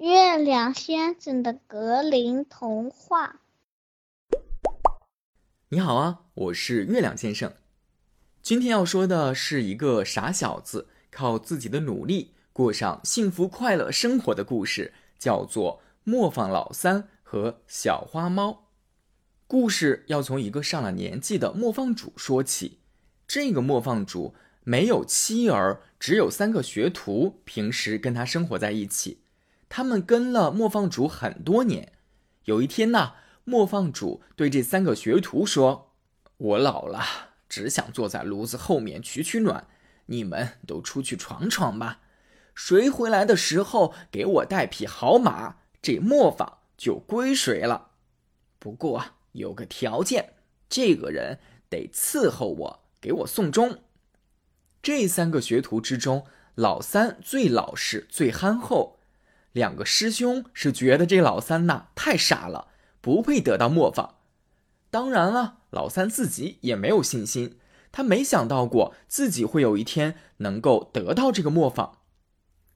[0.00, 3.42] 月亮先生的格林童话。
[5.68, 7.52] 你好啊，我是月亮先生。
[8.40, 18.48] 今天要说的是一个傻小子靠自己的努力过上幸福快乐生活的故事，叫做《磨坊老三和小花猫》。
[19.46, 22.78] 故事要从一个上了年纪的磨坊主说起。
[23.28, 29.18] 这个磨坊主没有妻儿，只有三个学徒，平时跟他生活在一起。
[29.70, 31.94] 他们跟了磨坊主很多年。
[32.44, 33.14] 有一天呢。
[33.44, 35.92] 磨坊主对这三个学徒说
[36.36, 37.02] ：“我老了，
[37.48, 39.66] 只想坐在炉子后面取取暖。
[40.06, 42.00] 你们都出去闯闯吧。
[42.54, 47.88] 谁回来的时候给我带匹好马，这磨坊就归谁了。
[48.60, 50.34] 不过有个条件，
[50.68, 53.82] 这个人得伺候我，给我送终。”
[54.80, 58.99] 这三个学徒之中，老三最老实、最憨厚。
[59.52, 62.68] 两个师兄是觉得这老三呐太傻了。
[63.02, 64.16] 不配得到磨坊，
[64.90, 67.58] 当然了，老三自己也没有信心。
[67.90, 72.00] 他没想到过自己会有一天能够得到这个磨坊。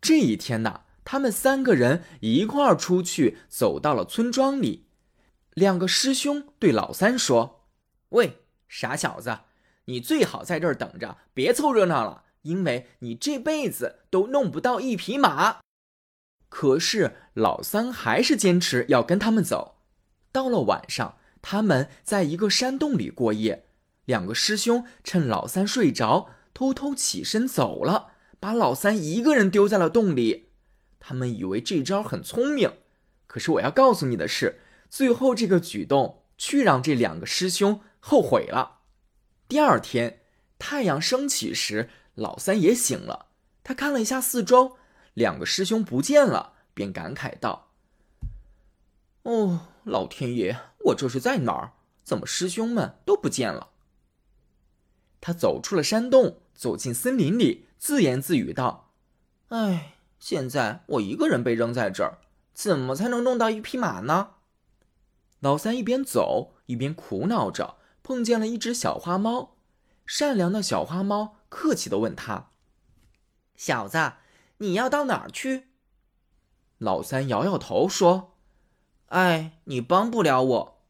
[0.00, 4.86] 这一天呐，他们三个人一块儿出去，走到了村庄里。
[5.52, 7.66] 两个师兄对老三说
[8.08, 9.40] ：“喂，傻小子，
[9.84, 15.58] 你最好在这儿等着，别凑热闹了，因为你这辈子都弄不到一匹马。”
[16.54, 19.78] 可是老三还是坚持要跟他们走。
[20.30, 23.66] 到了晚上，他们在一个山洞里过夜。
[24.04, 30.50] 两个师兄趁老三睡着，偷偷起身走了，把老三一个人丢在了洞里。
[31.00, 32.74] 他们以为这招很聪明，
[33.26, 38.82] 可是我要告诉你的是，最后这个举动却让这两个师兄后悔了。
[39.48, 40.20] 第二天，
[40.60, 43.26] 太阳升起时，老三也醒了。
[43.64, 44.76] 他看了一下四周，
[45.14, 47.70] 两个师兄不见了，便感慨道
[49.24, 51.72] ：“哦。”老天爷，我这是在哪儿？
[52.02, 53.68] 怎么师兄们都不见了？
[55.20, 58.92] 他走出了山洞，走进森林里，自言自语道
[59.48, 62.16] ：“哎，现在我一个人被扔在这儿，
[62.54, 64.36] 怎么才能弄到一匹马呢？”
[65.40, 69.56] 老三一边走一边苦恼着，碰见了一只小花猫。
[70.06, 72.48] 善良的小花猫客气的问他
[73.54, 74.14] ：“小子，
[74.58, 75.68] 你要到哪儿去？”
[76.78, 78.32] 老三摇摇头说。
[79.08, 80.82] 哎，你帮不了我。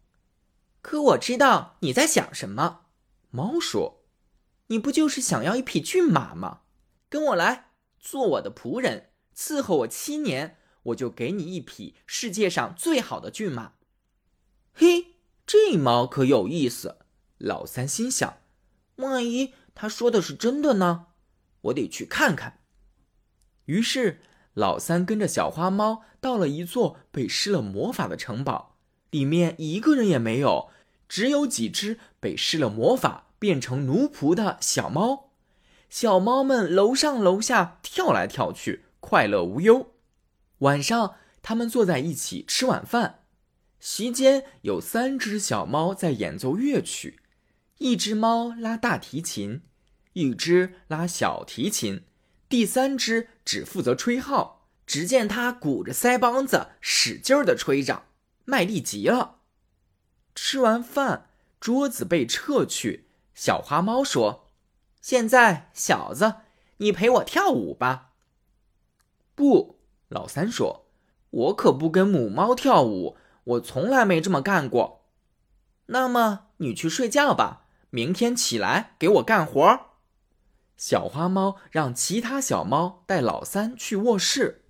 [0.80, 2.86] 可我知道你在想什么。
[3.30, 4.04] 猫说
[4.68, 6.60] ：“你不就是想要一匹骏马吗？
[7.10, 13.72] 跟我来，做我的仆人，伺候我七年，我就给你一匹世界上最好的骏马。”
[14.72, 16.98] 嘿，这猫可有意思。
[17.36, 18.38] 老三心想：
[18.96, 21.08] 万一他说的是真的呢？
[21.62, 22.63] 我得去看看。
[23.66, 24.20] 于是。
[24.54, 28.76] 老三跟着小花猫到了一座被施了魔法的城堡，
[29.10, 30.70] 里面一个人也没有，
[31.08, 35.32] 只有几只被施了魔法变成奴仆的小猫。
[35.90, 39.94] 小猫们楼上楼下跳来跳去，快乐无忧。
[40.58, 43.24] 晚上，他们坐在一起吃晚饭，
[43.80, 47.18] 席间有三只小猫在演奏乐曲，
[47.78, 49.62] 一只猫拉大提琴，
[50.12, 52.04] 一只拉小提琴。
[52.48, 58.04] 第三只只负责吹号，只见他鼓着腮帮子，使劲儿的吹着，
[58.44, 59.36] 卖力极了。
[60.34, 63.08] 吃完饭，桌子被撤去。
[63.34, 64.50] 小花猫说
[65.02, 66.36] ：“现在，小子，
[66.78, 68.12] 你陪我跳舞吧。”
[69.34, 70.86] 不，老三说
[71.30, 75.04] ：“我可不跟母猫跳舞，我从来没这么干过。”
[75.86, 79.93] 那么你去睡觉吧，明天起来给我干活。
[80.76, 84.64] 小花猫让其他小猫带老三去卧室，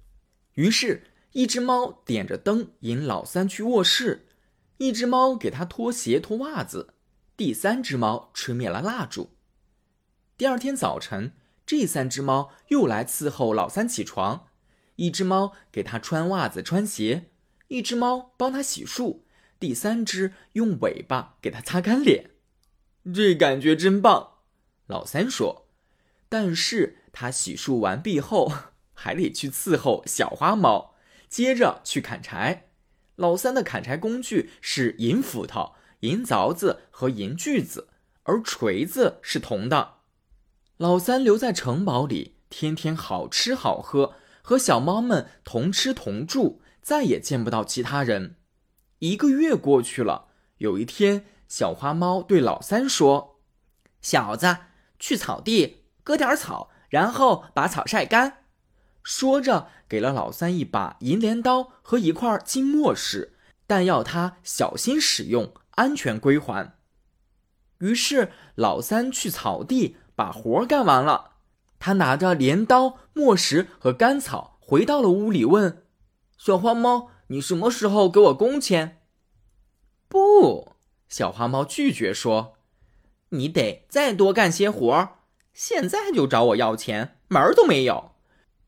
[0.54, 4.28] 于是，一只猫点着灯引老三去卧室，
[4.76, 6.94] 一只猫给他脱鞋脱袜子，
[7.36, 9.30] 第三只猫吹灭了蜡烛。
[10.36, 11.32] 第二天早晨，
[11.64, 14.48] 这三只猫又来伺候老三起床，
[14.96, 17.30] 一只猫给他穿袜子穿鞋，
[17.68, 19.20] 一只猫帮他洗漱，
[19.58, 22.32] 第三只用尾巴给他擦干脸。
[23.14, 24.34] 这感觉真棒，
[24.86, 25.63] 老三说。
[26.34, 28.52] 但是他洗漱完毕后，
[28.92, 30.96] 还得去伺候小花猫，
[31.28, 32.70] 接着去砍柴。
[33.14, 37.86] 老三的砍柴工具是银斧头、银凿子和银锯子，
[38.24, 39.98] 而锤子是铜的。
[40.78, 48.34] 老三留在城堡里，天天好吃好喝，和小猫们同吃同住，再也见不到其他人。
[48.98, 50.26] 一个月过去了，
[50.58, 53.38] 有一天，小花猫对老三说
[54.02, 54.56] ：“小子，
[54.98, 58.44] 去草地。”割点草，然后把草晒干。
[59.02, 63.34] 说着给了老三一把银镰刀和一块金墨石，
[63.66, 66.74] 但要他小心使用，安全归还。
[67.78, 71.32] 于是老三去草地把活干完了，
[71.78, 75.84] 他拿着镰刀、墨石和干草回到了屋里，问
[76.38, 79.02] 小花猫：“你什么时候给我工钱？”
[80.08, 80.72] 不，
[81.08, 82.56] 小花猫拒绝说
[83.30, 85.18] ：“你得再多干些活，
[85.54, 88.10] 现在就找我要钱，门儿都没有。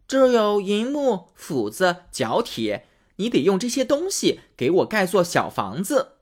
[0.08, 2.86] 这有银木、斧子、角铁，
[3.16, 6.12] 你得用这些东西给我盖座小房子。”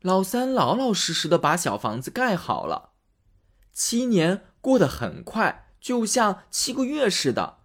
[0.00, 2.92] 老三老老实实的把小房子盖好了。
[3.74, 7.58] 七年过得很快，就像七个月似的。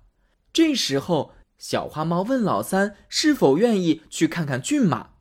[0.52, 5.12] 这时候，小花猫问老三是否愿意去看看骏马。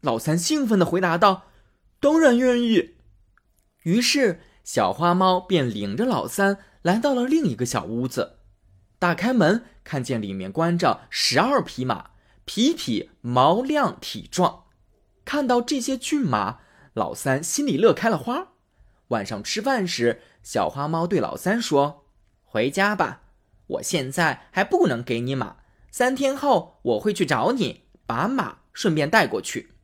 [0.00, 1.44] 老三兴奋的回答道
[2.00, 2.96] ：“当然愿意。”
[3.84, 8.38] 于是，小花猫便领着老三来到了另一个小屋子。
[8.98, 12.12] 打开门，看见里面关着十二匹马，
[12.46, 14.64] 匹匹毛亮体壮。
[15.26, 16.60] 看到这些骏马，
[16.94, 18.48] 老三心里乐开了花。
[19.08, 22.06] 晚上吃饭时，小花猫对老三说
[22.42, 23.20] ：“回家吧，
[23.66, 25.56] 我现在还不能给你马。
[25.90, 29.74] 三天后我会去找你，把马顺便带过去。”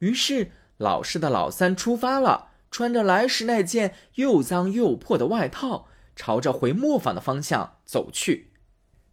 [0.00, 5.86] 于是，老实的老三出发了，穿着来时那件又脏又破的外套，
[6.16, 8.50] 朝着回磨坊的方向走去。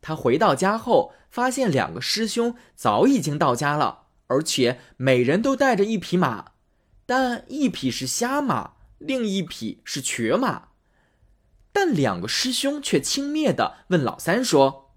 [0.02, 4.06] 他回到家后，发现两个师兄早已经到家了。
[4.26, 6.54] 而且每人都带着一匹马，
[7.06, 10.70] 但一匹是瞎马，另一匹是瘸马。
[11.72, 14.96] 但两个师兄却轻蔑地问老三说：“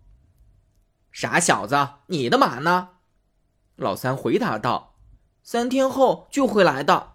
[1.13, 1.77] 傻小子，
[2.07, 2.93] 你的马呢？”
[3.77, 4.95] 老三回答道
[5.45, 7.11] ：“三天后就会来的。”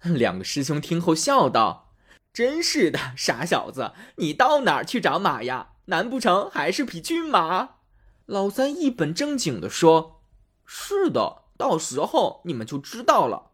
[0.14, 1.92] 两个师兄听后笑道
[2.32, 5.70] ：“真是的，傻小子，你到哪儿去找马呀？
[5.86, 7.76] 难不成还是匹骏马？”
[8.26, 10.22] 老三一本正经地说
[10.66, 13.50] ：“是的。”到时候你们就知道了。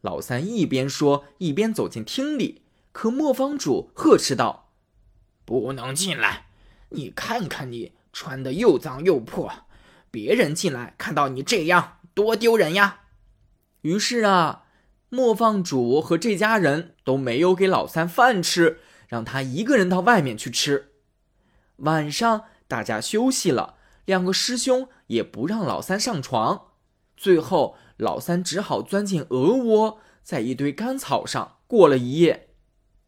[0.00, 2.62] 老三一边说，一边走进厅里。
[2.90, 4.70] 可磨坊主呵斥道
[5.44, 6.46] ：“不能进来！
[6.90, 9.52] 你看看你穿的又脏又破，
[10.10, 13.00] 别人进来看到你这样，多丢人呀！”
[13.82, 14.63] 于是啊，
[15.14, 20.90] 磨坊主和这家人都没有给老三饭吃，让他一个人到外面去吃。
[21.76, 26.72] 晚上大家休息了，两个师兄也不让老三上床。
[27.16, 32.48] 最后，老三只好钻进鹅窝，在一堆干草上过了一夜。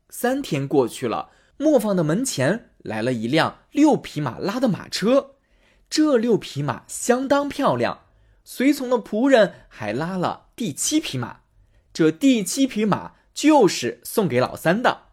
[0.09, 5.33] 三天过去了，磨坊的门前来了一辆六匹马拉的马车，
[5.91, 8.03] 这六匹马相当漂亮。
[8.45, 11.41] 随从的仆人还拉了第七匹马，
[11.97, 15.05] 这第七匹马就是送给老三的。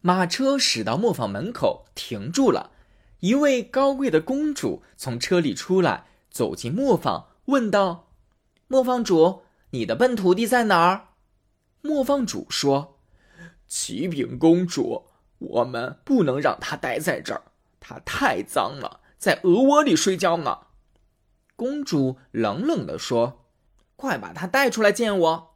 [0.00, 2.70] 马车驶到磨坊门口停住了，
[3.18, 7.30] 一位高贵的公主从车里出来，走进磨坊。
[7.46, 8.12] 问道
[8.68, 11.08] ：“磨坊主，你的笨徒弟在哪儿？”
[11.82, 13.00] 磨坊主说
[13.66, 15.06] ：“启禀公主，
[15.38, 17.42] 我们不能让他待在这儿，
[17.80, 20.58] 他太脏了，在鹅窝里睡觉呢。”
[21.56, 23.46] 公主冷冷地说
[23.96, 25.48] ：“快把他带出来见我。”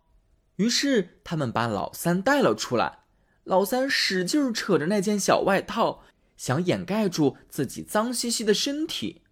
[0.63, 3.01] 于是他们把老三带了出来。
[3.43, 6.05] 老三使劲扯着那件小外套，
[6.37, 9.23] 想掩盖住自己脏兮兮的身体。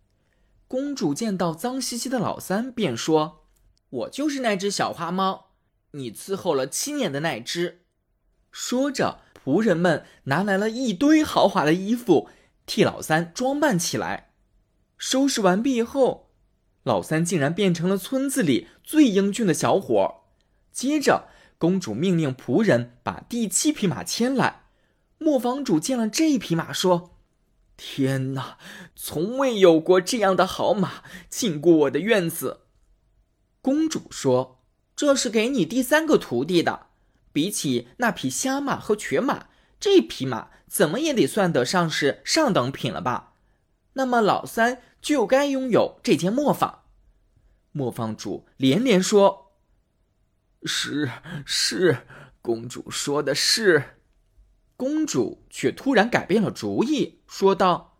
[0.66, 3.44] 公主见到脏兮兮的老三，便说
[3.90, 5.52] ：“我就是那只小花猫，
[5.92, 7.82] 你伺候了七年的那只。”
[8.50, 12.28] 说着，仆人们拿来了一堆豪华的衣服，
[12.66, 14.32] 替老三装扮起来。
[14.98, 16.32] 收拾完毕后，
[16.82, 20.19] 老三竟然变成了村子里最英俊的小伙。
[20.72, 24.62] 接着，公主命令仆人把第七匹马牵来。
[25.18, 27.10] 磨坊主见了这匹马，说。
[27.76, 28.58] 天哪，
[28.94, 32.60] 从未有过这样的好马进过我的院子。
[33.62, 34.58] 公主说
[34.94, 36.88] ：“这是给你第三个徒弟的。
[37.32, 39.46] 比起那匹瞎马和瘸马，
[39.78, 43.32] 这匹马怎么也得算得上是上等品了吧？
[43.94, 46.82] 那么老三就该拥有这间磨坊。”
[47.72, 49.49] 磨坊主连连说
[50.64, 51.10] ：“是
[51.44, 52.06] 是，
[52.42, 53.96] 公主说的是。”
[54.76, 57.98] 公主却突然改变了主意，说道：“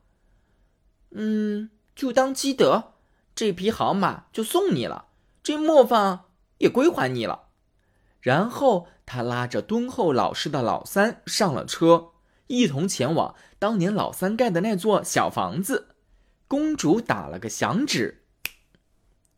[1.13, 2.95] 嗯，就当积德，
[3.35, 5.09] 这匹好马就送你了，
[5.43, 7.49] 这磨坊也归还你了。”
[8.23, 12.13] 然后她拉着敦厚老实的老三上了车，
[12.47, 15.89] 一同前往当年老三盖的那座小房子。
[16.49, 18.25] 公主打了个响指，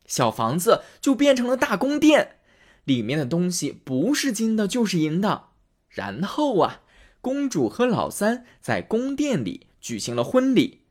[0.05, 2.39] 小房子就变成了大宫殿，
[2.83, 5.45] 里面的东西不是金的，就是银的。
[5.89, 6.81] 然后啊。
[7.21, 10.81] 公主和老三在宫殿里举行了婚礼，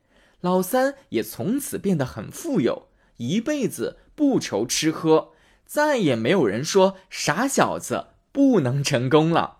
[0.40, 5.32] 老三也从此变得很富有，一辈子不愁吃喝，
[5.66, 9.58] 再也没有人说傻小子不能成功了。